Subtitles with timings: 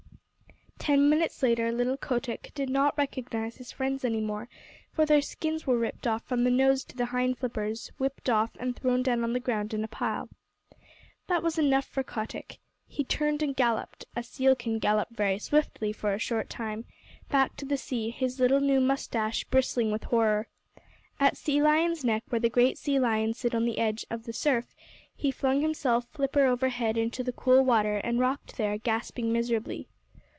[0.79, 4.49] Ten minutes later little Kotick did not recognize his friends any more,
[4.91, 8.49] for their skins were ripped off from the nose to the hind flippers, whipped off
[8.59, 10.27] and thrown down on the ground in a pile.
[11.27, 12.57] That was enough for Kotick.
[12.87, 16.85] He turned and galloped (a seal can gallop very swiftly for a short time)
[17.29, 20.47] back to the sea; his little new mustache bristling with horror.
[21.19, 24.33] At Sea Lion's Neck, where the great sea lions sit on the edge of the
[24.33, 24.73] surf,
[25.15, 29.87] he flung himself flipper overhead into the cool water and rocked there, gasping miserably.